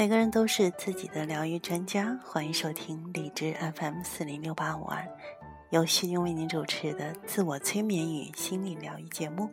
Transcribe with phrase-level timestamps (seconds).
[0.00, 5.06] 每个人都是自己的疗愈专家，欢迎收听荔枝 FM 四零六八五二，
[5.68, 9.50] 由徐静为您主持的自我催眠与心理疗愈节目。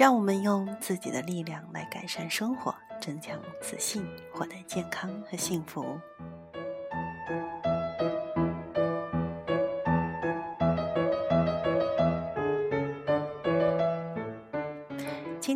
[0.00, 4.02] 让我们用自己的力量来改善生活，增强自信，
[4.32, 5.84] 获得健康和幸福。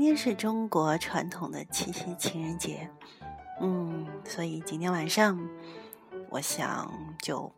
[0.02, 2.90] 今天是中国传统的七夕情人节，
[3.60, 5.38] 嗯，所以今天晚上，
[6.28, 7.48] 我想就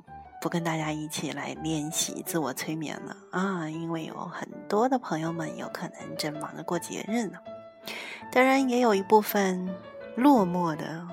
[0.42, 7.38] 不跟大家一起来练习自我催眠了啊，因为有很多的朋友们有可能正忙着过节日呢，
[8.30, 9.74] 当然也有一部分
[10.14, 11.08] 落寞的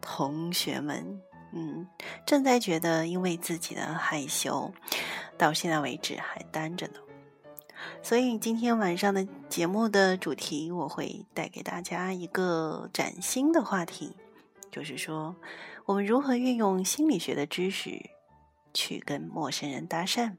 [0.00, 1.20] 同学们，
[1.52, 1.88] 嗯，
[2.24, 4.72] 正在觉得因为自己的害羞，
[5.36, 7.00] 到现在为止还单着呢。
[8.02, 14.16] 所以今天晚上的节目的主题，我会带给大家一个崭新的话题，
[14.70, 15.34] 就是说
[15.84, 18.10] 我们如何运用心理学的知识
[18.72, 20.36] 去跟陌生人搭讪。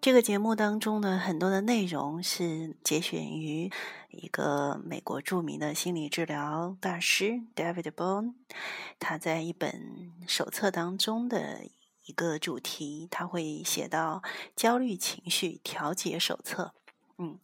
[0.00, 3.70] 这个节目当中的很多的内容是节选于
[4.10, 8.34] 一个美国著名的心理治疗大师 David Bone，
[8.98, 11.60] 他在一本手册当中的。
[12.06, 14.22] 一个主题，他会写到
[14.56, 16.72] 《焦虑情绪调节手册》。
[17.18, 17.38] 嗯，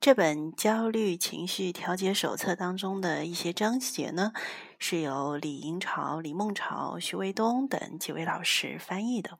[0.00, 4.32] 这本《焦虑情绪调节手册》当中的一些章节呢，
[4.78, 9.38] 是由李银潮、李梦潮、徐卫东等几位老师翻译的。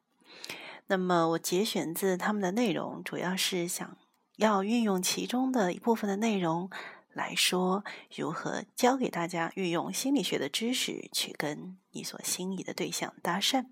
[0.89, 3.97] 那么，我节选自他们的内容，主要是想
[4.37, 6.71] 要运用其中的一部分的内容
[7.15, 7.83] 来说，
[8.15, 13.67] 如何教给大家运用心理学的知识去跟你所心仪的对象搭讪。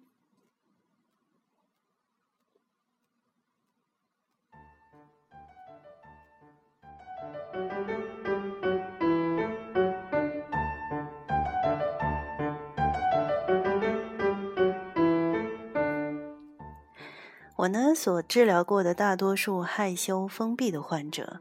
[17.57, 21.41] 我呢所治疗过的大多数害羞封闭的患者，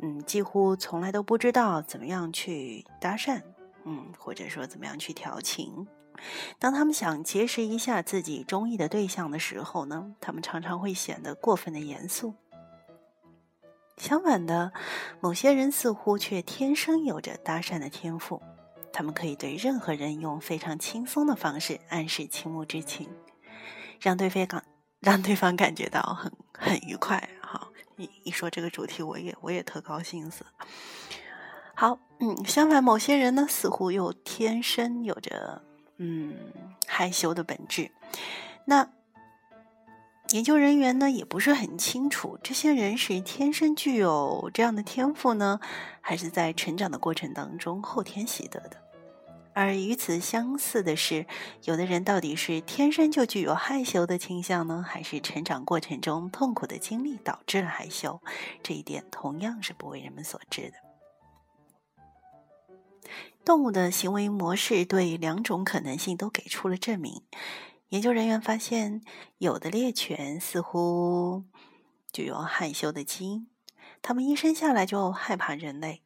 [0.00, 3.40] 嗯，几乎从来都不知道怎么样去搭讪，
[3.84, 5.88] 嗯，或者说怎么样去调情。
[6.58, 12.34] 当他们想结识一下自己中意的对象的时候呢，他们常常会显得过分的严肃。
[13.96, 14.72] 相反的，
[15.20, 18.42] 某些人似乎却天生有着搭讪的天赋，
[18.92, 23.08] 他们可以对任何人用非常轻松的方式暗示倾慕之情，
[24.00, 24.64] 让对方感
[25.00, 27.28] 让对方感觉到很很愉快。
[27.40, 30.44] 哈，一一说这个主题，我也我也特高兴死。
[31.74, 35.62] 好，嗯，相反，某些人呢，似乎又天生有着
[35.96, 36.36] 嗯
[36.86, 37.90] 害羞的本质，
[38.66, 38.90] 那。
[40.30, 45.60] 研究人员呢也不是很清楚，这些人是天生具有这样的天赋呢，
[46.00, 48.82] 还是在成长的过程当中后天习得的？
[49.54, 51.26] 而与此相似的是，
[51.64, 58.20] 有的人到底是天生就具有害羞的倾向呢，还是成长过程中痛苦的经历导致了害羞？
[58.62, 60.76] 这一点同样是不为人们所知的。
[63.44, 67.22] 动物的行为模式对两种可能性都给出了证明。
[67.90, 69.00] 研究人员发现，
[69.38, 71.44] 有的猎犬似乎
[72.12, 73.48] 具有害羞的基因，
[74.02, 76.02] 它们一生下来就害怕人类。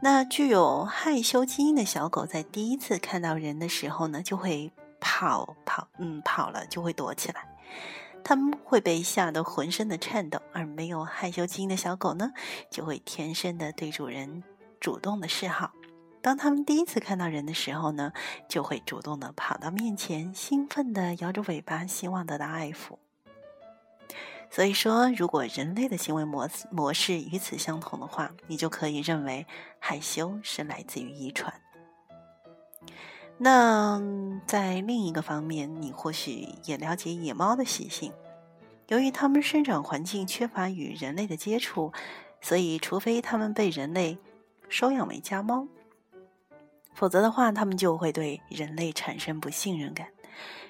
[0.00, 4.70] 那具有害羞基因的小狗，在第一次看到人的时候呢，就会
[5.00, 7.48] 跑跑，嗯，跑了就会躲起来，
[8.22, 12.32] 它们会被吓得浑身的颤抖；而没有害羞基因的小狗呢，
[12.70, 14.44] 就会天生的对主人
[14.78, 15.72] 主动的示好。
[16.26, 18.12] 当他们第一次看到人的时候呢，
[18.48, 22.98] 就会主动的跑到面前，兴奋的摇着尾巴，希望得到爱抚。
[24.50, 29.46] 所以说，如果人类的行为模模式与此相同的话，你就可以认为
[29.78, 31.54] 害羞是来自于遗传。
[33.38, 34.02] 那
[34.48, 38.12] 在另一个方面，你或许也了解野猫的习性，
[38.88, 41.92] 由于它们生长环境缺乏与人类的接触，
[42.40, 44.18] 所以除非它们被人类
[44.68, 45.68] 收养为家猫。
[46.96, 50.08] 否则的话，它们就会对人类产生不信任感。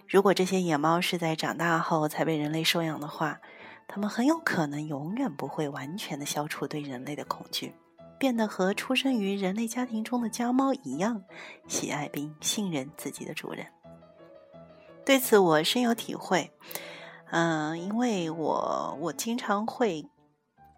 [0.09, 3.41] 如果这些野猫是在长大后才被人类收养的话，
[3.87, 7.73] 它们很有可能永远不会完全的消除对人类的恐惧，
[8.19, 11.23] 变得和出生于人类家庭中的家猫一样，
[11.69, 13.65] 喜爱并信任自己的主人。
[15.05, 16.51] 对此我深有体会。
[17.31, 20.09] 嗯，因为我我经常会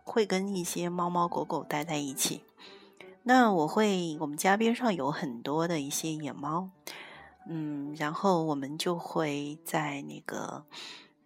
[0.04, 2.44] 会跟一些猫猫狗狗待在一起。
[3.28, 6.70] 那我会，我们家边上有很多的一些野猫，
[7.46, 10.64] 嗯，然后我们就会在那个，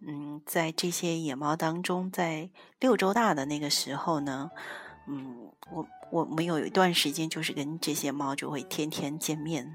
[0.05, 2.49] 嗯，在这些野猫当中，在
[2.81, 4.51] 六周大的那个时候呢，
[5.07, 9.73] 嗯，我我们有一段时间就是跟这些猫就会天天见面，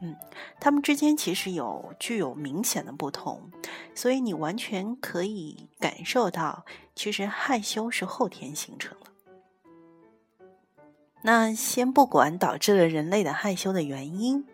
[0.00, 0.16] 嗯，
[0.58, 3.50] 它们之间其实有具有明显的不同，
[3.94, 6.64] 所以你完全可以感受到，
[6.94, 9.10] 其实害羞是后天形成的。
[11.26, 14.46] 那先不管导致了人类的害羞的原因，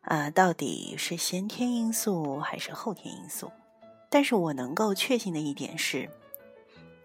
[0.00, 3.52] 啊，到底是先天因素还是后天因素？
[4.08, 6.08] 但是我能够确信的一点是。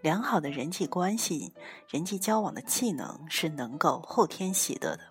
[0.01, 1.54] 良好的人际关系、
[1.89, 5.04] 人际交往的技能是能够后天习得的。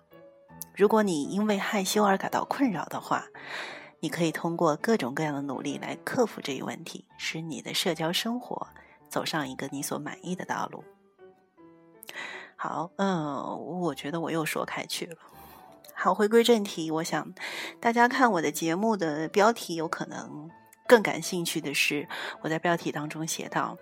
[0.75, 3.23] 如果你因为害羞而感到困扰的话，
[3.99, 8.67] 你可以通过各种各样的努力来克服这一问题，使你的社交生活
[9.09, 10.83] 走上一个你所满意的道路。
[12.55, 15.15] 好，嗯，我觉得我又说开去了。
[15.93, 17.33] 好，回归正题，我想
[17.79, 20.49] 大家看我的节目的标题，有可能
[20.87, 22.07] 更感兴趣的是，
[22.41, 23.77] 我在标题当中写到，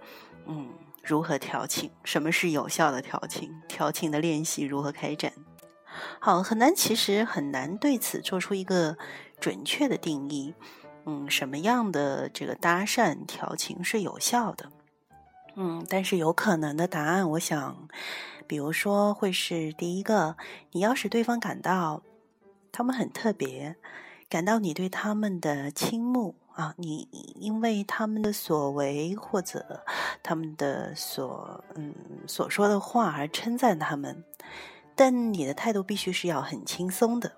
[0.46, 0.70] 嗯。
[1.04, 1.90] 如何调情？
[2.04, 3.52] 什么是有效的调情？
[3.68, 5.34] 调情的练习如何开展？
[6.20, 8.96] 好，很难，其实很难对此做出一个
[9.40, 10.54] 准确的定义。
[11.08, 14.72] 嗯，什么样的这个搭讪调情是有效的？
[15.56, 17.88] 嗯，但是有可能的答案，我想，
[18.52, 20.36] 比如说会是第一个，
[20.74, 22.04] 你要使对方感到
[22.70, 23.78] 他们很特别，
[24.28, 26.36] 感到你对他们的倾慕。
[26.52, 27.08] 啊，你
[27.40, 29.86] 因为他们的所为或者
[30.22, 31.96] 他们的所嗯
[32.28, 34.22] 所说的话而称赞他们，
[34.96, 37.32] 但你的态度必须是要很轻松的。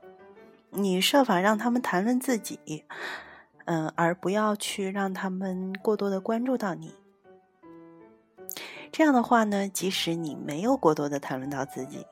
[0.71, 2.85] 你设法让他们谈论自己，
[3.65, 6.95] 嗯，而不要去让他们过多的关注到你。
[8.93, 12.05] 这样的话呢，即使你没有过多的谈论到自己，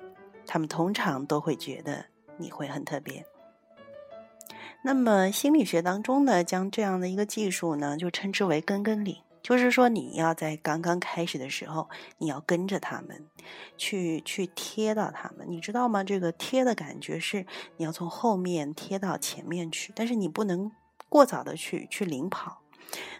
[0.47, 2.03] 他们通常都会觉得
[2.37, 3.23] 你会很特别。
[4.81, 11.87] 那么心理学当中呢，将这样的一个技术呢，就称之为“跟跟领”，就是说你要在刚刚开始的时候，
[12.17, 13.27] 你要跟着他们，
[13.77, 16.03] 去去贴到他们，你知道吗？
[16.03, 17.45] 这个贴的感觉是
[17.77, 20.71] 你要从后面贴到前面去，但是你不能
[21.07, 22.60] 过早的去去领跑。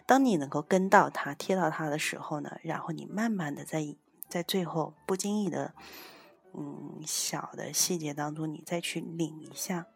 [0.06, 3.94] 当你能够跟到他、贴到他的时候呢，然后你慢慢的在
[4.28, 5.74] 在最后不经意的，
[6.54, 9.86] 嗯，小的细节当中，你再去领一下。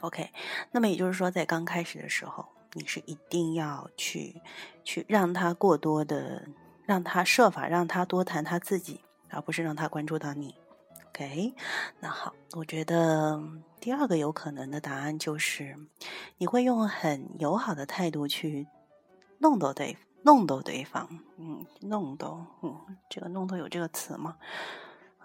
[0.00, 0.30] OK，
[0.70, 4.40] 那么也就是说，在刚开始的时候，你是一定要去
[4.82, 6.48] 去让他过多的，
[6.86, 10.54] 让他设法让他多谈他自己，而不是让他关注到你。
[11.08, 11.52] OK，
[11.98, 13.42] 那好，我觉得
[13.80, 15.76] 第二个有可能的答案就是，
[16.38, 18.66] 你会用很友好的态度去
[19.38, 21.08] 弄逗对弄逗对方。
[21.38, 22.76] 嗯，弄逗，嗯，
[23.08, 24.36] 这个弄逗有这个词吗？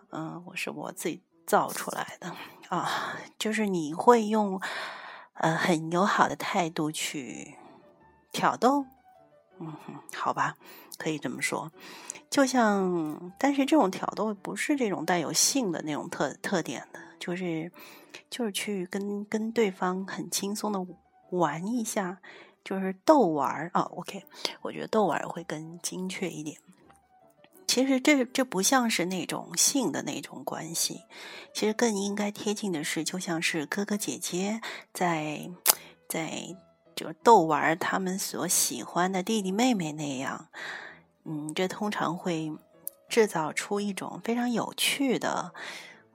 [0.09, 1.21] 嗯，我是我自己。
[1.47, 2.35] 造出来的
[2.69, 2.89] 啊，
[3.37, 4.59] 就是你会用
[5.35, 7.53] 呃很友好的态度去
[8.31, 8.83] 挑逗，
[9.59, 9.71] 嗯，
[10.15, 10.55] 好吧，
[10.97, 11.71] 可以这么说。
[12.31, 17.71] 就像，但是这种挑逗不是这种带有性的那种特特点的，就是
[18.29, 20.85] 就是去跟跟对方很轻松的
[21.31, 22.19] 玩一下，
[22.63, 23.81] 就是逗玩儿啊。
[23.81, 24.23] OK，
[24.61, 26.57] 我觉得逗玩儿会更精确一点。
[27.67, 31.01] 其实这这不像是那种性的那种关系，
[31.53, 34.61] 其实更应该贴近的是，就像是哥哥姐姐
[34.93, 35.49] 在
[36.07, 36.55] 在
[36.95, 40.47] 就是逗玩他们所喜欢的弟弟妹妹那样。
[41.23, 42.53] 嗯，这通常会
[43.09, 45.53] 制造出一种非常有趣的，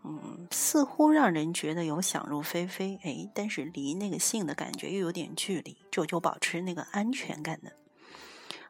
[0.02, 7.72] 嗯，似乎让人觉得有想入非非，哎，但是离那个性的感觉又有点距离，就就保持那个安全感的。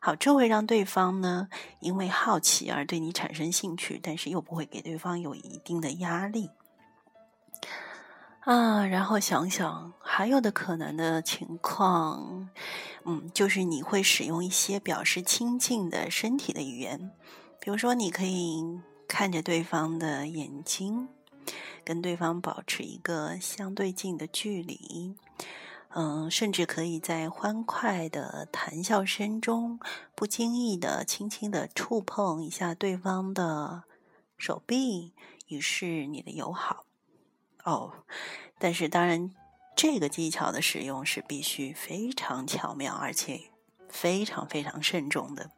[0.00, 6.50] 好，这会让对方呢，因为好奇而对你产生兴趣，但是又不会给对方有一定的压力
[8.40, 8.86] 啊。
[8.86, 12.48] 然后想想还有的可能的情况，
[13.04, 17.12] 嗯，就是你会使用一些表示亲近的身体的语言，
[17.60, 21.08] 比如说你可以看着对方的眼睛，
[21.84, 25.16] 跟对方保持一个相对近的距离。
[25.92, 29.80] 嗯，甚至可以在欢快的谈笑声中，
[30.14, 33.82] 不经意的、轻轻的触碰一下对方的
[34.38, 35.12] 手臂，
[35.48, 36.84] 以示你的友好。
[37.64, 38.04] 哦，
[38.58, 39.34] 但是当然，
[39.74, 43.40] 这个技巧的使用是必须非常巧妙，而且
[43.88, 45.50] 非常非常慎重的。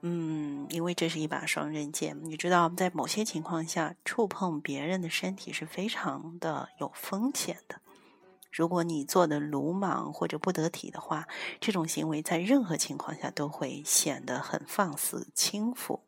[0.00, 7.80] 嗯，因为这是一把双刃剑，你知道，在某些情况下，触碰别人的身体是非常的有风险的。
[8.52, 11.26] 如果你做的鲁莽或者不得体的话，
[11.60, 16.00] 这种行为在任何情况下都会显得很放肆轻浮。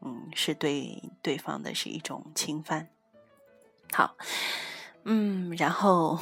[0.00, 2.88] 嗯，是对对方的是一种侵犯。
[3.92, 4.16] 好，
[5.04, 6.18] 嗯，然后，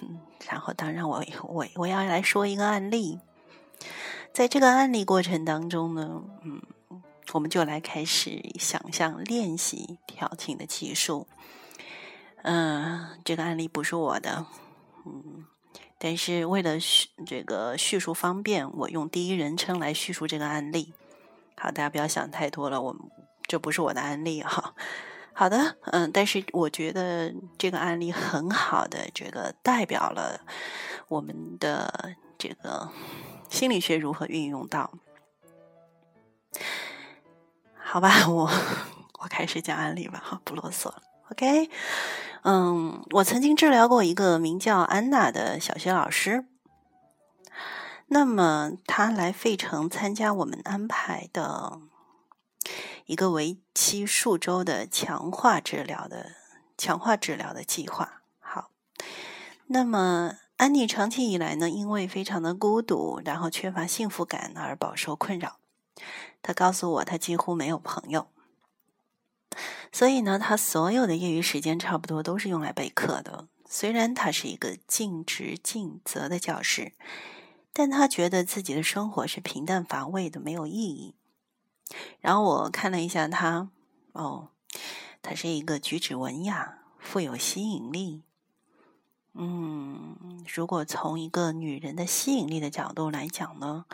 [0.00, 3.18] 嗯，然后，当然，我我我要来说一个案例。
[4.36, 6.60] 在这个案例过程当中呢，嗯，
[7.32, 11.26] 我们就来开始想象练习调情的技术。
[12.42, 14.44] 嗯，这个案例不是我的，
[15.06, 15.46] 嗯，
[15.96, 20.92] 但是为了叙这个叙述方便，我用第一人称来叙述这个案例。
[21.56, 23.00] 好，大家不要想太多了，我们
[23.46, 24.74] 这不是我的案例哈。
[25.32, 30.42] 好的，嗯，但是我觉得这个案例很好的这个代表了
[31.08, 32.90] 我们的这个
[33.56, 34.92] 心理学如何运用到。
[37.74, 38.50] 好吧， 我
[39.20, 41.02] 我开始讲案例吧，哈，不啰嗦了。
[41.30, 41.70] OK，
[42.42, 46.44] 嗯，我曾经治疗过一个名叫安娜的小学老师。
[48.08, 51.80] 那么，他来费城参加我们安排的
[53.06, 56.32] 一个为期数周的强化治疗的
[56.76, 58.20] 强化治疗的计划。
[58.38, 58.70] 好，
[59.68, 65.58] 那么安妮长期以来呢，因为非常的孤独，然后缺乏幸福感而饱受困扰。
[66.42, 68.28] 他告诉我，他几乎没有朋友，
[69.92, 73.48] 所以呢，他所有的业余时间差不多都是用来备课的。
[73.68, 76.92] 虽然他是一个尽职尽责的教师。
[77.78, 81.14] 但他觉得自己的生活是平淡乏味的，没有意义。
[82.22, 83.68] 然后我看了一下他，
[84.12, 84.48] 哦，
[85.20, 88.22] 他是一个举止文雅、富有吸引力。
[89.38, 90.16] 嗯，
[90.48, 93.84] 如果从一个女人的吸引力的角度来讲呢，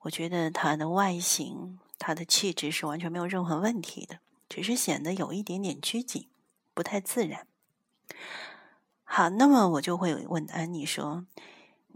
[0.00, 6.28] 我觉得她的外形、她的气质是完全没有任何问题的，只是显得有一点点拘谨，
[6.74, 7.46] 不太自然。
[9.04, 11.24] 好，那么我就会问安妮说。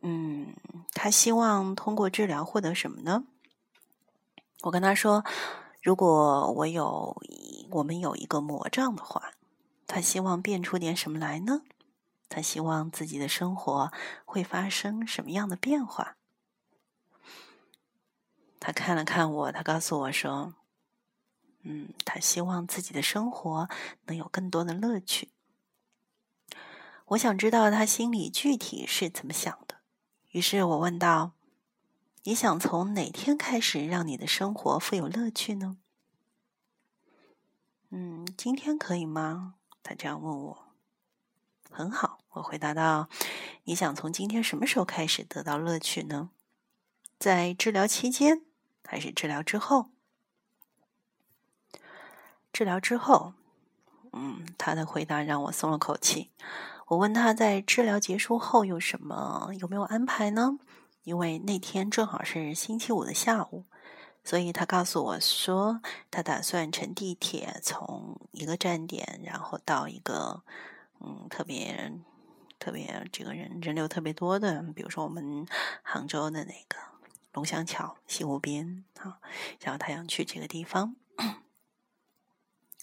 [0.00, 0.54] 嗯，
[0.92, 3.24] 她希望通过治疗获得什么呢？
[4.62, 5.22] 我跟她说，
[5.82, 7.20] 如果我有
[7.70, 9.32] 我们有一个魔杖的话，
[9.86, 11.60] 他希望变出点什么来呢？
[12.34, 13.92] 他希望自己的生活
[14.24, 16.16] 会发生什么样的变化？
[18.58, 20.56] 他看了看我，他告诉我说
[21.62, 23.68] ：“嗯，他希望自己的生活
[24.06, 25.30] 能有更多的乐趣。”
[27.06, 29.76] 我想知道他心里具体是怎么想的。
[30.30, 31.34] 于是我问道
[32.24, 35.76] ：“你想从哪天开始让你的生活富有乐趣呢
[37.90, 40.63] ？”“嗯，今天可以吗？”他这样问我。
[41.74, 43.08] “很好。”我回答道
[43.64, 46.30] ：“你想从今天什么时候开始得到乐趣呢？
[47.18, 48.42] 在治疗期间，
[48.86, 49.90] 还是治疗之后
[52.52, 53.34] ？”“治疗之后。”
[54.16, 56.30] 嗯，他的回答让我松了口气。
[56.86, 60.60] 我问他在治疗结束后有什么有没有安排呢？
[61.02, 63.64] 因为那天正好是星期五的下午，
[64.22, 65.80] 所以他告诉我说，
[66.12, 70.42] 他打算乘地铁从一个站点，然后到一个
[71.04, 71.92] 嗯特别
[72.58, 75.46] 特别这个人人流特别多的，比如说我们
[75.82, 76.78] 杭州的那个
[77.32, 79.18] 龙翔桥西湖边啊，
[79.60, 80.96] 然后他想去这个地方。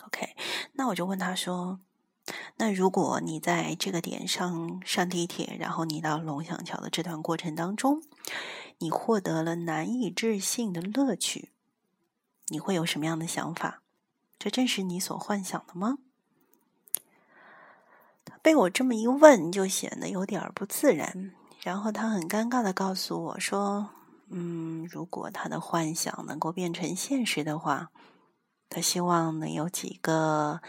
[0.06, 0.36] OK，
[0.74, 1.80] 那我就问他说。
[2.58, 8.04] 那如果你在这个点上上地铁，然后你到龙翔桥的这段过程当中，
[8.78, 11.50] 你获得了难以置信的乐趣，
[12.48, 13.82] 你会有什么样的想法？
[14.38, 15.98] 这正是你所幻想的吗？
[18.42, 21.34] 被我这么一问，就显得有点不自然。
[21.62, 23.90] 然后他很尴尬的告诉我说
[24.30, 27.92] ：“嗯，如果他的幻想能够变成现实的话，
[28.70, 30.62] 他希望能有几个。”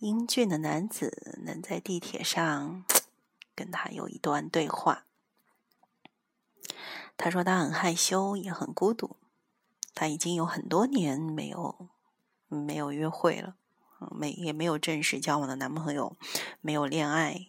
[0.00, 2.86] 英俊的男子能在地铁上
[3.54, 5.04] 跟他有一段对话。
[7.18, 9.16] 他说他很害羞，也很孤独。
[9.94, 11.90] 他已经有很多年没有
[12.48, 13.56] 没有约会了，
[14.10, 16.16] 没也没有正式交往的男朋友，
[16.60, 17.48] 没有恋爱。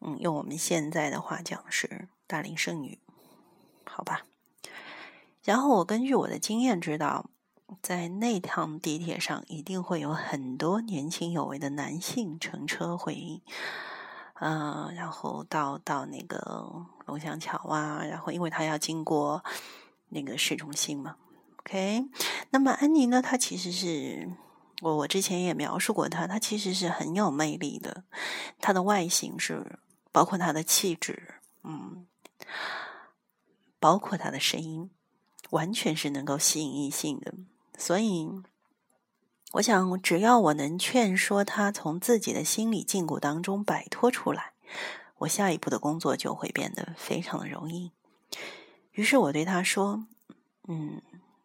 [0.00, 2.98] 嗯，用我们现在的话讲是大龄剩女，
[3.84, 4.22] 好吧。
[5.44, 7.26] 然后我根据我的经验知道。
[7.80, 13.40] 在那趟地铁上，一定会有很多年轻有为的男性乘车回，
[14.34, 19.42] 嗯，然后到到那个龙翔桥啊，然后因为他要经过
[20.10, 21.16] 那个市中心嘛
[21.60, 22.04] ，OK。
[22.50, 23.22] 那么安妮呢？
[23.22, 24.30] 她其实是
[24.82, 28.02] 我我之前也描述过他，他其实是很有魅力的，
[28.58, 29.78] 他的外形是
[30.10, 32.04] 包括他的气质，嗯，
[33.78, 34.90] 包括他的声音，
[35.50, 37.32] 完全是能够吸引异性的。
[37.78, 38.28] 所以，
[39.52, 44.54] 我想，只要我能劝说他从自己的心理禁锢当中摆脱出来，
[45.18, 47.92] 我下一步的工作就会变得非常的容易。
[48.90, 50.06] 于是我对他说
[50.66, 51.00] ：“嗯，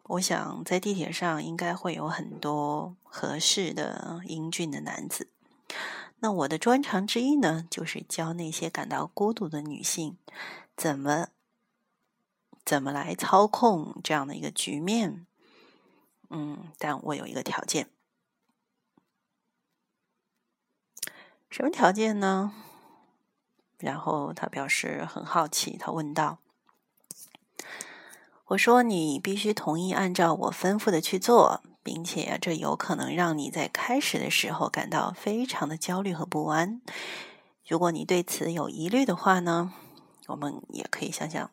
[0.08, 5.30] 我想在地铁上应该会有很多合适的英俊的男子。
[6.20, 10.16] 那我的专长之一呢，就是教那些感到孤独的女性
[10.76, 11.28] 怎么
[12.64, 15.26] 怎么来操控这样的一个局面。”
[16.30, 17.88] 嗯，但我有一个条件。
[21.50, 22.52] 什么条件呢？
[23.78, 26.38] 然后他表示很好奇，他问道
[28.48, 36.80] ：“我说你必须同意按照我吩咐的去做，并且这有可能让你在开始的时候感到非常的焦虑和不安。
[37.66, 39.74] 如果你对此有疑虑的话呢，
[40.28, 41.50] 我们也可以想想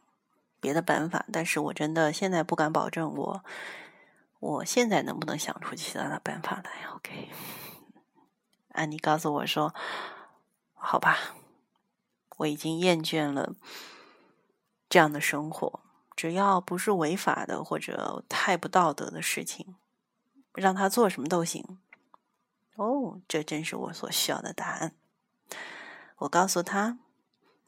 [0.62, 1.25] 别的办法。
[1.34, 3.44] 但是我真的现在不敢保证我
[4.40, 6.88] 我现在能不能想出其他的办法来。
[6.96, 7.28] ”OK。
[8.72, 9.75] 安妮告诉我说
[10.74, 11.18] ：“好吧，
[12.38, 13.54] 我已经厌倦了
[14.88, 15.82] 这样的生活。
[16.15, 19.75] 只要不是违法的或者太不道德的事情，
[20.53, 21.77] 让他做什么都行。”
[22.75, 24.95] 哦，这正是我所需要的答案。
[26.17, 26.98] 我告诉他，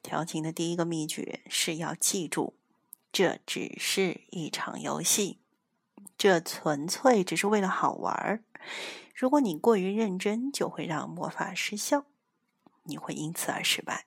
[0.02, 2.56] 调情的第一个秘诀是要记住，
[3.12, 5.40] 这只是一场游戏，
[6.18, 8.44] 这纯粹只是为了好玩儿。
[9.16, 12.06] 如果你过于认真，就会让魔法失效，
[12.84, 14.06] 你会因此而失败。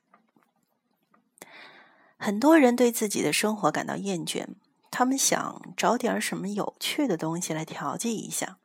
[2.22, 4.46] 很多人对自己的生活感到厌倦，
[4.90, 8.58] 他们想找点什么有趣的东西来调剂一下。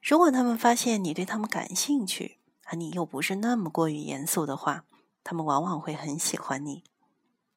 [0.00, 4.86] 如果他们发现你对他们感兴趣，而你又不是那么过于严肃的话，
[5.22, 6.82] 他们往往会很喜欢你。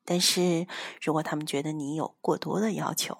[0.04, 0.68] 但是
[1.02, 3.20] 如果他们觉得你有过多的要求，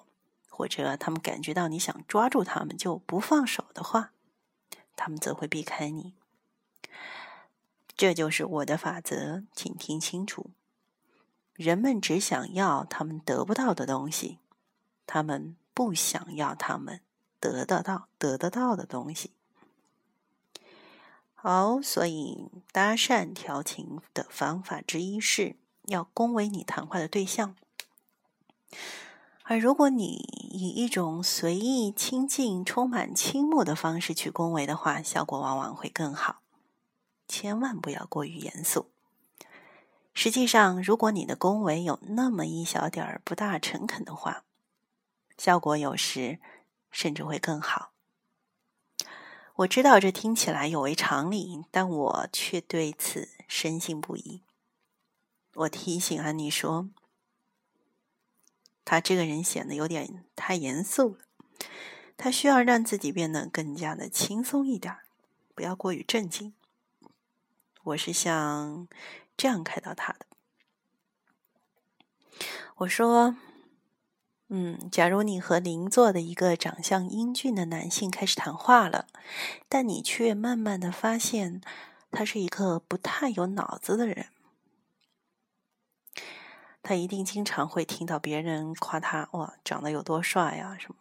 [0.50, 4.12] 或者他们感觉到你想抓住他们就不放手的话，
[4.94, 6.12] 他们则会避开你，
[7.96, 10.50] 这就是我的法则，请听清楚。
[11.58, 14.38] 人们只想要他们得不到的东西，
[15.08, 17.00] 他们不想要他们
[17.40, 19.32] 得得到、得得到的东西。
[21.34, 27.56] 好，所以搭讪调情的方法之一是要恭维你谈话的对象。
[29.42, 30.04] 而如果你
[30.52, 36.42] 以一种随意、亲近、充满倾慕的方式去恭维的话，效果往往会更好。
[37.26, 38.92] 千万不要过于严肃。
[40.14, 44.44] 实际上，如果你的恭维有那么一小点儿不大诚恳的话，
[45.36, 46.38] 效果有时
[46.90, 47.92] 甚至会更好。
[49.56, 54.42] 我知道这听起来有违常理，但我却对此深信不疑。
[55.54, 56.88] 我提醒安妮说。
[58.84, 61.18] 他这个人显得有点太严肃了，
[62.16, 64.96] 他需要让自己变得更加的轻松一点，
[65.54, 66.54] 不要过于正经。
[67.82, 68.88] 我是想
[69.38, 70.26] 这样开导他的。
[72.76, 73.36] 我说
[74.48, 79.06] ：“嗯，假如你和邻座的一个长相英俊的男性开始谈话了，
[79.68, 81.62] 但你却慢慢的发现
[82.10, 84.26] 他是一个不太有脑子的人。”
[86.82, 90.96] 他一定经常会听到别人夸他哇，长得有多帅呀什么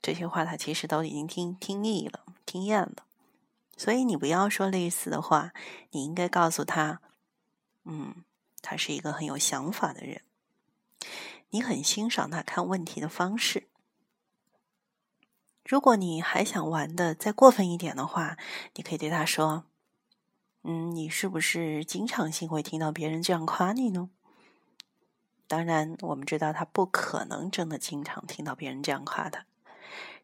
[0.00, 3.04] 这些话，他其实都已经听听腻了、听厌了。
[3.76, 5.52] 所以你不要说类似的话，
[5.90, 7.00] 你应该告诉他，
[7.84, 8.24] 嗯，
[8.60, 10.22] 他是一个很有想法的人，
[11.50, 13.68] 你很欣赏他看问题的方式。
[15.64, 18.36] 如果你还想玩的再过分一点的话，
[18.74, 19.64] 你可以对他说，
[20.62, 24.10] 嗯，你是不是经常性会听到别人这样夸你呢？
[25.46, 29.44] 当然，我们知道他不可能真的经常听到别人这样夸他。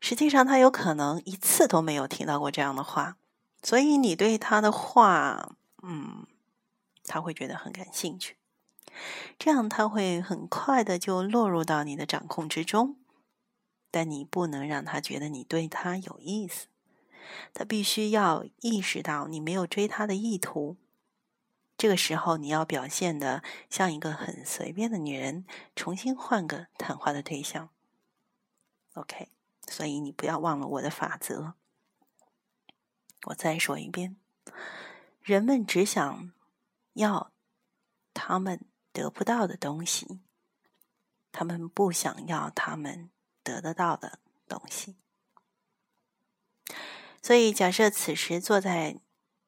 [0.01, 3.17] 实际上，他有可能一次都没有听到过这样的话。
[3.63, 6.27] 所以，你对他的话，嗯，
[7.09, 8.37] 他会觉得很感兴趣。
[9.39, 12.97] 这样，他会很快的就落入到你的掌控之中。
[13.91, 16.67] 但你不能让他觉得你对他有意思。
[17.55, 20.77] 他必须要意识到你没有追他的意图。
[21.77, 27.71] 这个时候，你要表现的像一个很随便的女人，重新换个谈话的对象。
[28.95, 29.29] OK，
[29.69, 31.55] 所以你不要忘了我的法则。
[33.27, 34.17] 我再说一遍：
[35.23, 36.33] 人们只想
[36.99, 37.33] 要
[38.13, 38.61] 他们
[38.93, 40.21] 得不到的东西，
[41.33, 43.11] 他们不想要他们
[43.43, 44.97] 得得到的东西。
[47.23, 49.01] 所以，假设此时坐在。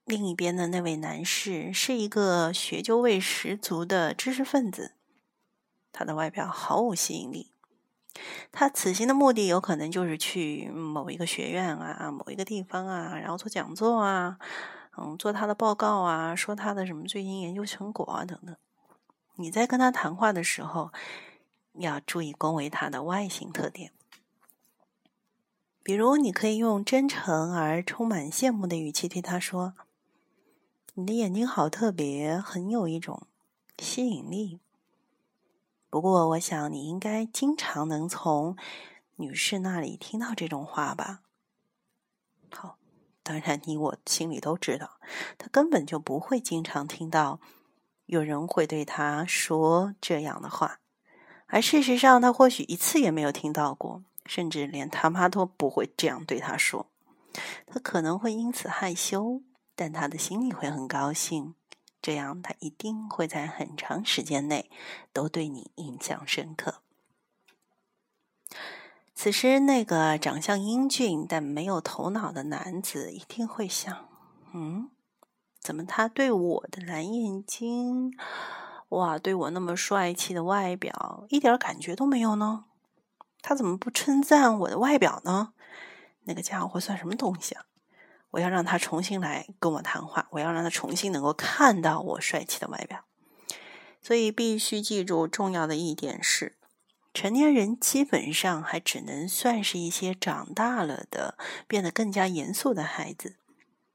[0.06, 4.96] 另一边的那位男士是一个学究味十足的知识分子，
[5.92, 7.52] 他的外表毫无吸引力。
[8.50, 14.40] 他此行的目的有可能就是去某一个学院啊、某一个地方啊，然后做讲座啊，
[14.96, 18.56] 嗯，做他的报告啊，说他的什么最新研究成果啊等等。
[19.36, 20.92] 你在跟他谈话的时候，
[21.74, 23.92] 要注意恭维他的外形特点，
[25.82, 29.74] 比如你可以用真诚而充满羡慕的语气对他说。
[30.94, 33.22] 你的眼睛好特别，很有一种
[33.78, 34.58] 吸引力。
[35.88, 38.56] 不过，我想你应该经常能从
[39.16, 41.20] 女士那里听到这种话吧？
[42.50, 42.76] 好，
[43.30, 44.98] 当然你我心里都知道，
[45.38, 47.38] 他根本就不会经常听到
[48.06, 50.80] 有人会对他说这样的话，
[51.46, 56.90] 而事实上，他或许一次也没有听到过，甚至连他妈都不会这样对他说。
[57.68, 59.42] 他可能会因此害羞，
[59.76, 61.54] 但他的心里会很高兴。
[62.02, 64.68] 这样，他一定会在很长时间内
[65.12, 66.82] 都对你印象深刻。
[69.22, 74.08] 此时，那个长相英俊但没有头脑的男子一定会想
[74.54, 74.88] ：“嗯，
[75.60, 78.14] 怎么他对我的蓝眼睛，
[78.88, 82.64] 哇，对我那么帅气的外表一点感觉都没有呢？
[83.42, 85.52] 他怎么不称赞我的外表呢？
[86.24, 87.66] 那个家伙算什么东西啊？”
[88.32, 93.04] 我要让他重新来跟我谈话，我要让他重新能够看到我帅气的外表。
[94.00, 96.56] 所以必须记住重要的一点是：
[97.12, 103.36] 成年人基本上还只能算是一些长大了的、变得更加严肃的孩子。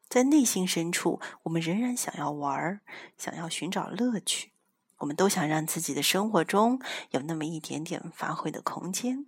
[0.07, 2.81] 在内心深处，我们仍然想要玩儿，
[3.17, 4.51] 想要寻找乐趣。
[4.97, 6.79] 我们都想让自己的生活中
[7.11, 9.25] 有那么一点点发挥的空间。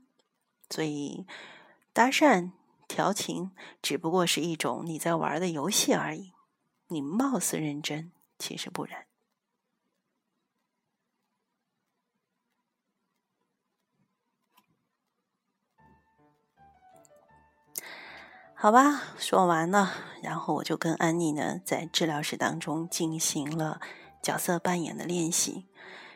[0.69, 1.25] 所以，
[1.93, 2.51] 搭讪。
[2.89, 6.31] 调情只不过是一种你在玩的游戏而已，
[6.87, 9.07] 你貌似认真，其实不然。
[18.59, 19.93] 好吧，说完了，
[20.23, 23.79] 然后我就跟安妮呢在治疗室当中进行了
[24.19, 25.67] 角色扮演的练习，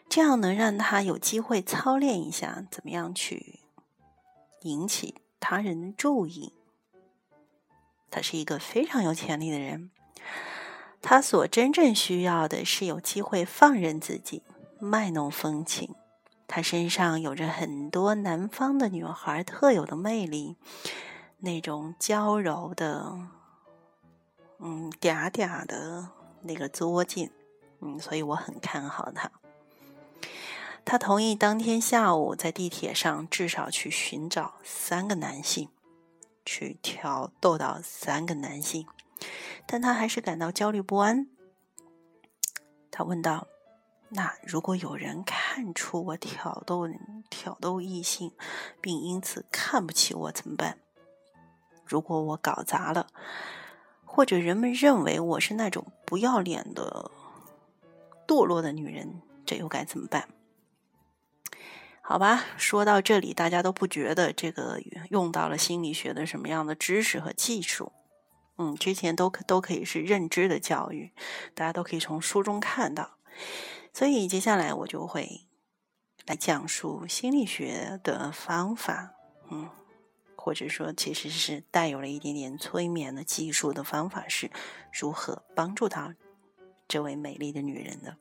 [0.10, 3.60] 这样能让她有机会操练一下怎么样去
[4.64, 6.54] 引起他人的注意。
[8.10, 9.92] 他是一个非常有潜力的人，
[11.00, 14.42] 他所真正需要的是有机会放任自己，
[14.80, 15.94] 卖弄风情。
[16.48, 20.58] 他身上有着很多南方的女孩特有的魅力，
[21.42, 23.20] 那种娇柔的，
[24.60, 26.08] 嗯，嗲嗲的
[26.42, 27.30] 那个作劲，
[27.82, 29.30] 嗯，所以我很看好他。
[30.86, 35.70] 他同意当天下午在地铁上至少去寻找三个男性。
[36.44, 38.88] 去挑逗到三个男性，
[39.68, 41.28] 但他还是感到焦虑不安。
[42.90, 43.48] 他问道
[44.10, 46.90] ：“那如果有人看出我挑逗
[47.30, 48.34] 挑逗异性，
[48.82, 50.80] 并因此看不起我怎么办？
[51.92, 53.08] 如果我搞砸了，
[54.06, 57.12] 或者人们认为我是那种不要脸的
[58.26, 60.30] 堕落的女人，这又该怎么办？”
[62.02, 67.92] 好吧，说到这里，大家都不觉得这个用到了心理学的什么样的知识和技术？
[68.58, 71.12] 嗯，之前都可都可以是认知的教育，
[71.54, 73.18] 大家都可以从书中看到。
[73.94, 75.48] 所以接下来我就会
[76.26, 79.14] 来讲述心理学的方法，
[79.50, 79.70] 嗯，
[80.44, 84.50] 或者说其实是带有了一点点催眠的技术的方法，是
[84.92, 86.14] 如何帮助到
[86.88, 88.18] 这位美丽的女人的，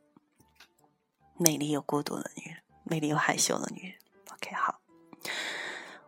[1.39, 2.59] 美丽又孤独的女人。
[2.85, 3.95] 美丽又害羞的女人。
[4.35, 4.83] OK，好。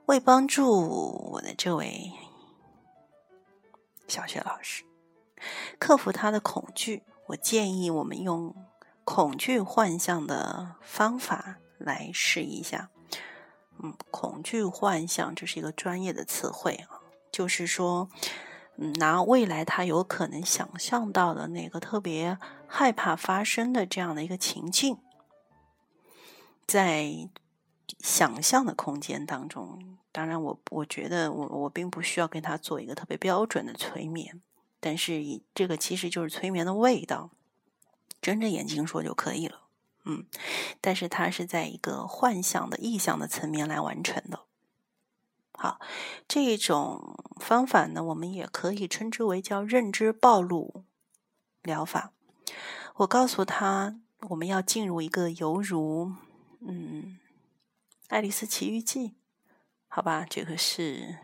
[0.04, 2.12] 为帮助我的这位
[4.06, 4.84] 小学老师
[5.78, 8.54] 克服他的恐惧，我建议我们用
[9.04, 12.90] 恐惧幻象的方法来试一下。
[13.78, 18.08] 嗯，恐惧幻象这是一个专业的词汇啊，就是说，
[18.76, 24.98] 嗯，拿未来他有可能想象到的那个特别害怕发生的这样的一个情境。
[26.66, 27.28] 在
[27.98, 34.40] 想象的空间当中，当然，我我觉得我我并不需要跟他做一个特别标准的催眠，
[34.78, 37.30] 但是以这个其实就是催眠的味道，
[38.22, 39.61] 睁着眼睛说就可以了，
[40.04, 40.26] 嗯，
[40.80, 44.40] 但是它是在一个幻想的意象的层面来完成的。
[45.52, 45.78] 好，
[46.26, 50.84] 这种方法呢，我们也可以称之为叫认知暴露
[51.62, 52.12] 疗法。
[52.96, 56.12] 我告诉他，我们要进入一个犹如。
[56.60, 57.18] 嗯，
[58.08, 59.08] 《爱丽丝奇遇记》，
[59.86, 61.18] 好吧，这个是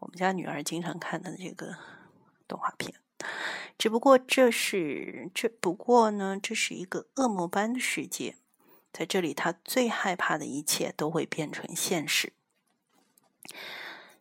[0.00, 1.76] 我们家女儿经常看的这个
[2.48, 2.94] 动画片。
[3.76, 8.36] 只不过这是这不过呢，这是一个恶魔般的世界，
[8.92, 12.32] 在这里，他最害怕的一切都会变成现实。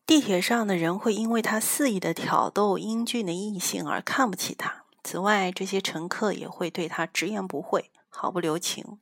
[0.06, 4.84] 地铁上的人会因为他肆意的挑逗英俊的异性而看不起他。
[5.04, 9.00] 此外，这些乘客也会对他直言不讳，毫不留情。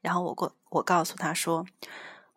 [0.00, 1.66] 然后我过，我告诉他说，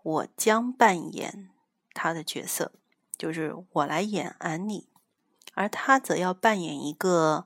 [0.02, 1.50] 我将扮演
[1.94, 2.72] 他的角色，
[3.18, 4.88] 就是我来演安妮，
[5.60, 7.46] 而他则要扮演一个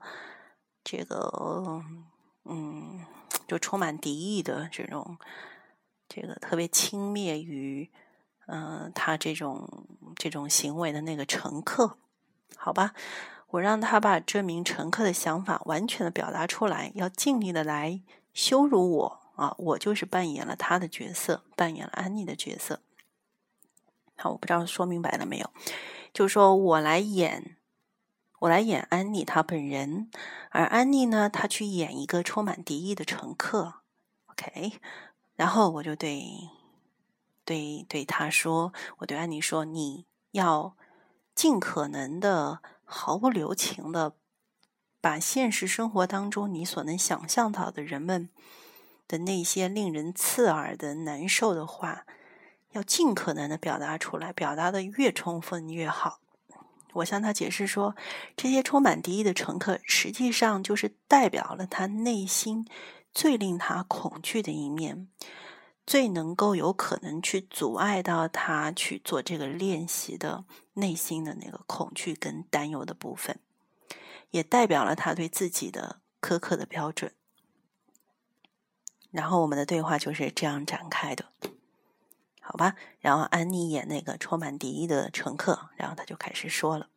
[0.84, 1.82] 这个
[2.46, 3.04] 嗯，
[3.48, 5.18] 就充满敌意的这种，
[6.08, 7.90] 这个特别轻蔑于
[8.46, 9.68] 嗯他这种
[10.16, 11.98] 这种行为的那个乘客。
[12.56, 12.94] 好吧，
[13.48, 18.00] 我让他把这名乘客的想法完全的表达出来，要尽力的来
[18.32, 19.56] 羞辱我啊！
[19.58, 22.80] 我就是扮演了他的角色，扮演了安妮的角色。
[24.16, 25.50] 好，我不知道说明白了没有？
[26.14, 27.58] 就是说我来演，
[28.44, 30.10] 我来演安妮她本人，
[30.50, 33.82] 而安妮呢，她去演一个充满敌意的乘客。
[34.28, 34.80] OK，
[35.36, 36.50] 然后我就对
[37.46, 40.76] 对对他说，我对安妮说，你要。
[41.36, 44.14] 尽可能的毫不留情的
[45.02, 48.30] 把现实生活当中你所能想象到的人们
[49.08, 52.06] 的那些令人刺耳的难受的话，
[52.74, 56.20] 要尽可能的表达出来，表达的越充分越好。
[56.94, 57.96] 我向他解释说，
[58.36, 62.68] 这些充满敌意的乘客实际上就是代表了他内心
[63.12, 65.08] 最令他恐惧的一面。
[65.86, 73.38] 最能够有可能去阻碍到他去做这个练习的内心的那个恐惧跟担忧的部分，
[74.32, 77.12] 也代表了他对自己的苛刻的标准。
[79.12, 81.26] 然后我们的对话就是这样展开的，
[82.44, 82.76] 好吧？
[83.00, 86.90] 然后安妮演那个充满敌意的乘客，然后他就开始说了：“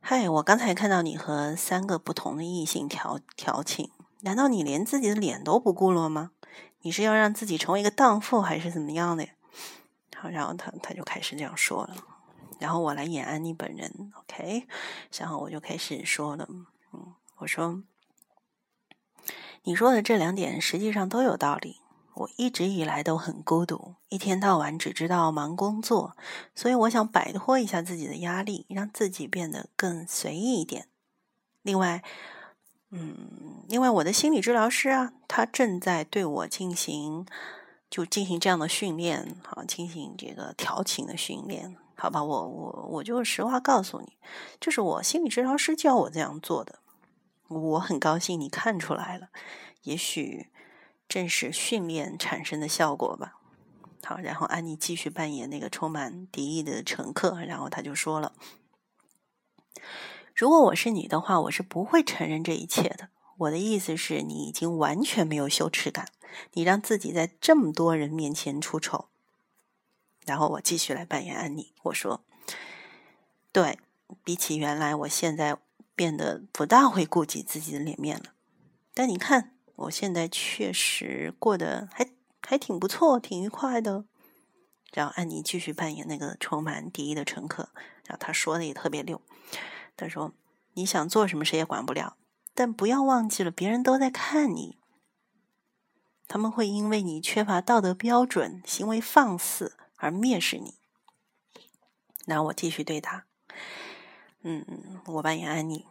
[0.00, 6.30] 嗨，我刚才看到你和三个不同的异性调调情，难道你连自己的脸都不顾了吗？”
[6.82, 9.28] 你是要让自己成为一个荡妇，还是怎么样的？
[10.16, 11.96] 好，然后他他就开始这样说了，
[12.60, 14.66] 然后我来演安妮本人，OK，
[15.18, 16.46] 然后我就开始说了，
[16.92, 17.82] 嗯，我说
[19.64, 21.80] 你说的这两点实际上都有道理。
[22.18, 26.16] 我一直以来都很孤独，一天到晚只知道忙工作，
[26.54, 30.88] 所以我想摆脱一下自己的压力，让自己变得更随意一点。
[31.62, 32.02] 另外。
[32.90, 37.26] 嗯，因为我的心理治疗师啊，他正在对我进行
[37.90, 42.24] 就进行这样的训练，好，进行这个调情的训练，好吧？
[42.24, 44.16] 我我我就实话告诉你，
[44.58, 46.78] 就是我心理治疗师教我这样做的。
[47.48, 49.28] 我很高兴你看出来了，
[49.82, 50.48] 也许
[51.08, 53.38] 正是训练产生的效果吧。
[54.04, 58.32] 好，然后安妮继续扮演那个充满敌意的乘客，然后他就说了。
[60.34, 63.08] 如果我是你的话，我是不会承认这一切的。
[63.38, 66.08] 我的意思是你已经完全没有羞耻感，
[66.52, 69.08] 你让自己在这么多人面前出丑。
[70.24, 72.22] 然后我继续来扮演安妮，我说
[73.52, 73.78] ：“对
[74.24, 75.56] 比起原来，我现在
[75.94, 78.32] 变得不大会顾及自己的脸面了。
[78.94, 82.08] 但你看，我现在确实过得还
[82.42, 84.04] 还挺不错，挺愉快的。”
[84.92, 87.68] 然后安妮继续扮演那个充满敌意的乘客，
[88.06, 89.20] 然后他说的也特别溜。
[89.96, 90.32] 他说
[90.74, 92.16] ：“你想做什么，谁也管不了。
[92.54, 94.78] 但不要忘记了，别人都在看你。
[96.26, 100.74] 他们会因为你缺乏道德标准、行为放肆而蔑视你。”
[102.24, 103.26] 那我继续对他
[104.42, 105.86] ：“嗯，我扮演安妮。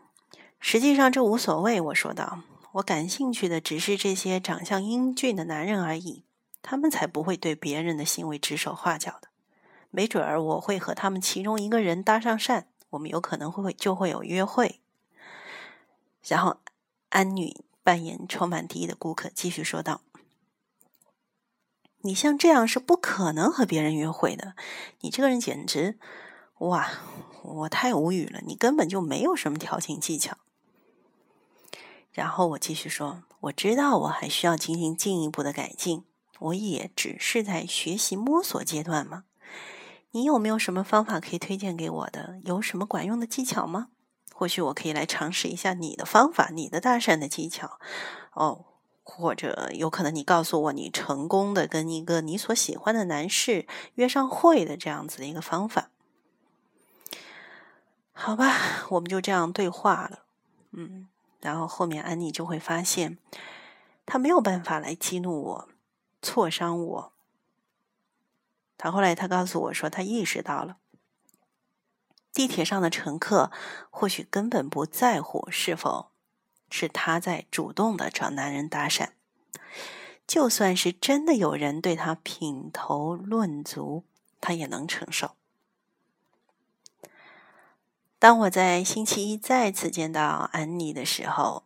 [0.59, 2.41] 实际上这无所谓。”我说道
[2.73, 6.23] ：“我感兴趣的只是这些长相英俊的男人而已。
[6.61, 9.29] 他们才不会对别人的行为指手画脚的。
[9.89, 14.79] 没准儿我会和他们其中一个人搭上讪。”我们有可能会就会有约会，
[16.23, 16.61] 然后
[17.09, 19.99] 安女扮演充满敌意的顾客，继续说道
[22.03, 24.55] ：“你像这样是不可能和别人约会的。
[25.01, 25.99] 你这个人简直……
[26.59, 26.89] 哇，
[27.43, 28.39] 我太无语了！
[28.47, 30.37] 你根本就没有什么调情技巧。”
[32.17, 36.03] 然后我继续说：“我知道我还需要进行进一步的改进，
[36.39, 39.25] 我也只是在学习摸索阶段嘛。”
[40.09, 42.39] 你有没有什么方法可以推荐给我的？
[42.43, 43.89] 有什么管用的技巧吗？
[44.33, 47.79] 或许我可以来尝试一下你的方法，你的搭讪的技巧。
[48.33, 48.65] 哦，
[49.03, 55.91] 或者有可能你告诉我你成功的跟一个你所喜欢的男士约上会的这样子的一个方法。
[58.11, 60.23] 好吧，我们就这样对话了。
[60.71, 61.07] 嗯，
[61.39, 63.17] 然后后面安妮就会发现，
[64.05, 65.69] 他没有办法来激怒我，
[66.21, 67.13] 挫伤我。
[68.77, 70.77] 他后来，他告诉我说，他意识到了，
[72.33, 73.51] 地铁上的乘客
[73.89, 76.11] 或许根本不在乎是否
[76.69, 79.09] 是他在主动的找男人搭讪，
[80.27, 84.03] 就算是真的有人对他品头论足，
[84.41, 85.36] 他也能承受。
[88.19, 91.63] 当我在星期一再次见到安妮的时候，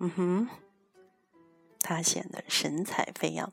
[0.00, 0.48] 嗯哼。
[1.86, 3.52] 他显得神采飞扬。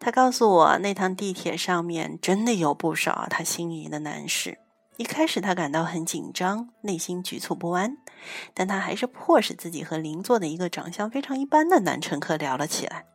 [0.00, 4.58] 他告诉我，那趟地铁上面真的有不少他心仪的男士。
[4.96, 7.96] 一开始他感到很紧张，内心局促不安，
[8.52, 13.06] 但他还是迫使自己和邻座的一个长相非常一般的男乘客聊了起来。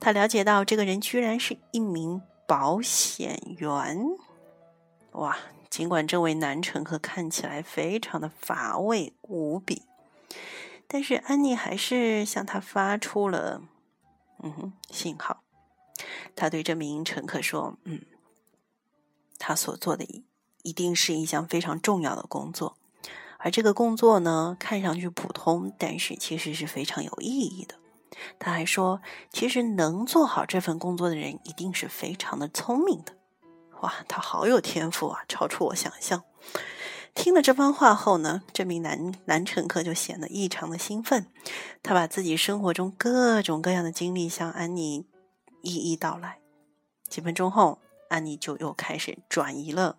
[0.00, 4.04] 他了解到，这个人居然是一名保险员。
[5.12, 5.36] 哇！
[5.70, 9.84] 尽管这位男乘客看起来非常的乏味无比，
[10.88, 13.62] 但是安妮还是向他发出了
[14.42, 15.44] 嗯哼信号。
[16.34, 18.00] 他对这名乘客说：“嗯，
[19.38, 20.24] 他所做的一
[20.64, 22.76] 一定是一项非常重要的工作，
[23.38, 27.76] 而这个工作呢，看上去普通，但是其实是非常有意义的。”
[28.38, 29.00] 他还说
[29.32, 33.14] ：“其实能做好这份工作的人，一定是非常的聪明的。”
[33.82, 36.22] 哇，他好有天赋啊，超出我想象。
[37.14, 41.26] 听了这番话后呢，这名男男乘客就显得异常的兴奋。
[41.82, 45.06] 他把自己生活中各种各样的经历向安妮
[45.62, 46.38] 一一道来。
[47.08, 49.96] 几分钟后，安妮就又开始转移了，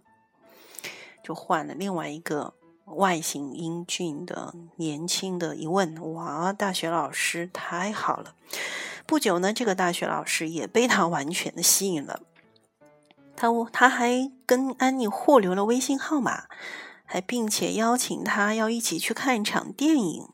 [1.22, 2.54] 就换了另外一个
[2.96, 8.36] 外形英俊的年轻的一问：“哇，大学老师太好了！”
[9.06, 12.22] 不久呢，这个大学老师也被他完全的吸引了。
[13.36, 16.46] 他他还跟安妮互留了微信号码，
[17.06, 20.30] 还并且邀请他要一起去看一场电影。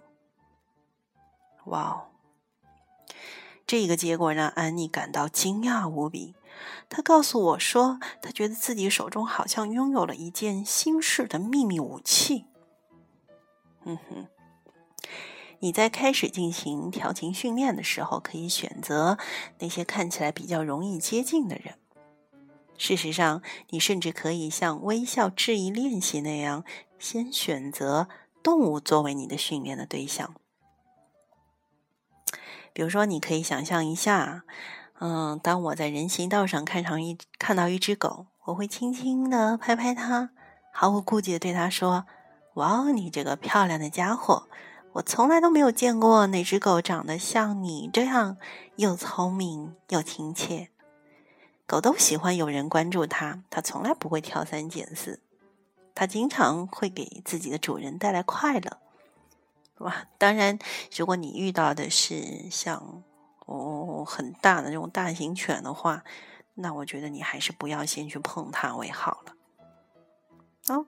[1.66, 2.08] 哇哦！
[3.66, 6.36] 这个结果让安妮感到惊讶无比。
[6.90, 12.46] 他告诉我说，他觉得自己手中好像拥有了一件新式的秘密武器。
[13.86, 14.28] 嗯哼，
[15.60, 19.18] 你在开始进行调情训练的时候，可以选择
[19.60, 21.76] 那些看起来比较容易接近的人。
[22.78, 26.64] 事实上，你甚至可以像微笑质疑练习那样，
[27.00, 28.08] 先选择
[28.44, 30.36] 动物作为你的训练的对象。
[32.74, 34.44] 比如说，你可以想象一下，
[35.00, 40.32] 嗯，当我在人行道上看上一看到一只狗，我会轻轻的拍拍它，
[40.72, 42.06] 毫无顾忌的对它说
[42.56, 44.48] ：“哇哦，你这个漂亮的家伙！
[44.94, 48.38] 我从来都没有见过哪只狗长得像你这样
[48.78, 50.70] 又聪明又亲切。”
[51.68, 55.20] 狗都喜欢有人关注它，它从来不会挑三拣四，
[55.94, 58.78] 它经常会给自己的主人带来快乐。
[59.80, 60.58] 哇，当然，
[60.96, 63.04] 如果你遇到的是像
[63.48, 66.04] 哦很大的那种大型犬的话，
[66.54, 69.34] 那我觉得你还是不要先去碰它为好了。
[70.68, 70.86] 好，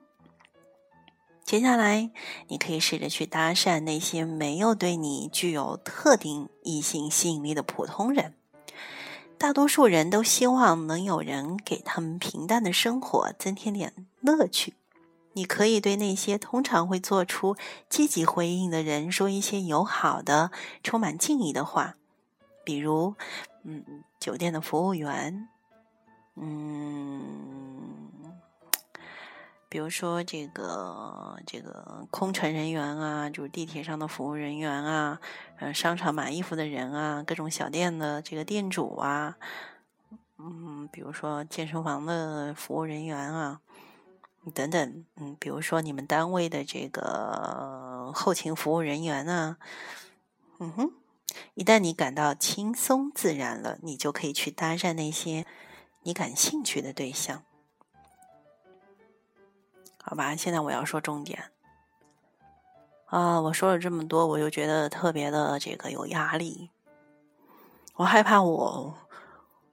[1.44, 2.10] 接下来
[2.48, 8.34] 你可以试着去搭讪那些没有对你具有特定异性吸引力的普通人。
[9.38, 14.74] 大多数人都希望能有人给他们平淡的生活增添点乐趣。
[15.32, 17.56] 你可以对那些通常会做出
[17.88, 20.50] 积极回应的人说一些友好的、
[20.82, 21.96] 充满敬意的话，
[22.70, 23.16] 比如，
[23.64, 25.48] 嗯，酒店的服务员，
[26.36, 28.08] 嗯。
[29.68, 35.20] 比如说这个这个空乘人员啊，就是地铁上的服务人员啊，
[35.58, 39.36] 呃，商场买衣服的人啊，各种小店的这个店主啊，
[40.38, 43.60] 嗯，比如说健身房的服务人员啊，
[44.54, 49.56] 等等，嗯，比如说你们单位的这个后勤服务人员啊，
[50.58, 50.92] 嗯哼，
[51.54, 55.46] 一旦你感到轻松自然了，你就可以去搭讪那些
[56.02, 57.42] 你感兴趣的对象。
[60.02, 61.52] 好吧，现在我要说重点
[63.06, 63.40] 啊！
[63.42, 66.70] 我说了这么多，我就觉得特别的这个有压力。
[67.96, 68.94] 我害怕我，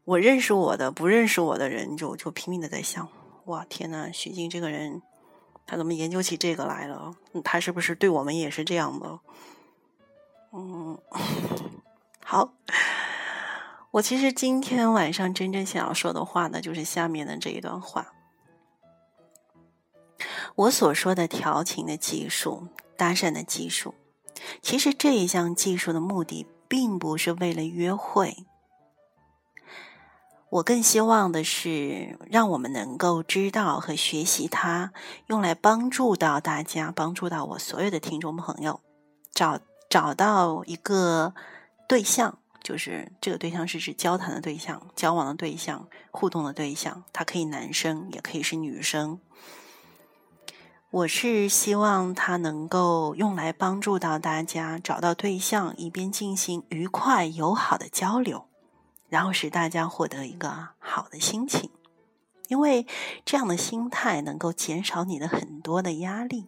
[0.03, 3.07] 我认识我的，不认识我的人就就拼命的在想：
[3.45, 5.01] 哇，天呐，徐静这个人，
[5.65, 7.15] 他怎么研究起这个来了？
[7.43, 9.19] 他是不是对我们也是这样的？
[10.59, 10.97] 嗯，
[12.25, 12.51] 好，
[13.91, 18.07] 我其实今天晚上真正想要说的话呢，就是下面的这一段话。
[20.55, 23.93] 我所说的调情的技术、搭讪的技术，
[24.63, 28.47] 其实这一项技术的目的并不是为了约会。
[30.49, 34.91] 我更希望的是，让我们能够知道和学习它，
[35.27, 38.81] 用来帮助到大家，帮助到我所有的听众朋友，
[39.31, 39.59] 找
[39.89, 41.33] 找到一个
[41.87, 49.19] 对象，就是这个对象是指交谈的对象、交往的对象、互动的对象，它可以男生，也可以是女生。
[50.89, 58.47] 我是希望它能够用来帮助到大家找到对象，一边进行愉快友好的交流，
[59.09, 61.69] 然后使大家获得一个好的心情，
[62.47, 62.87] 因为
[63.25, 66.47] 这样的心态能够减少你的很多的压力。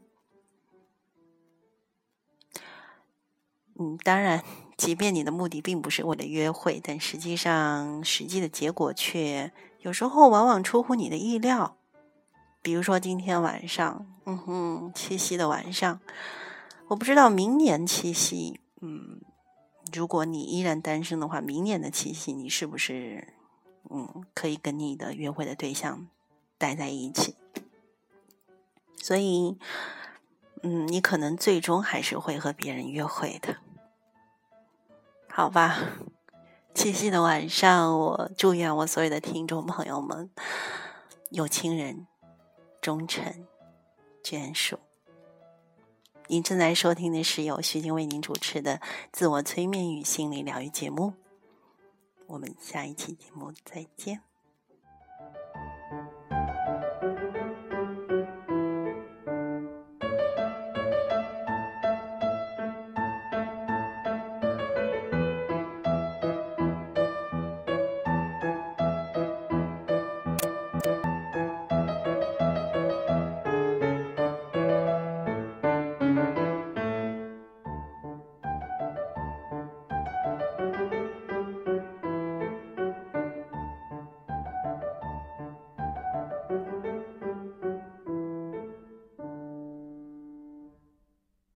[3.80, 4.44] 嗯，当然，
[4.78, 11.78] 即便你的目的并不是为了约会，但实际上实际的结果却有时候往往出乎你的意料。
[12.62, 16.02] 比如说今天晚上，嗯哼，七夕的晚上，
[16.90, 19.22] 我不知道明年七夕，嗯，
[19.94, 23.34] 如果你依然单身的话，明年的七夕你是不是
[23.90, 26.10] 嗯，可以跟你的约会的对象
[26.58, 27.36] 待在一起。
[29.02, 29.58] 所以，
[30.62, 33.56] 嗯，你可能最终还是会和别人约会的，
[35.40, 35.80] 好吧？
[36.74, 40.30] 七夕的晚上，我祝愿我所有的听众朋友们
[41.30, 42.08] 有情人
[42.82, 43.48] 终成
[44.22, 44.80] 眷属。
[46.28, 48.82] 您正在收听的是由徐静为您主持的
[49.14, 51.14] 自我催眠与心理疗愈节目。
[52.28, 54.29] 我们下一期节目再见。